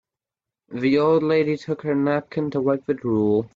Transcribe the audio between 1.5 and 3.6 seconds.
took her napkin to wipe the drool.